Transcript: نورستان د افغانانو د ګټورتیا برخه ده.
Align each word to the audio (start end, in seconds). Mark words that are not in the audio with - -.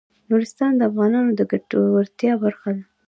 نورستان 0.29 0.71
د 0.77 0.81
افغانانو 0.89 1.31
د 1.35 1.41
ګټورتیا 1.51 2.33
برخه 2.43 2.69
ده. 2.75 2.83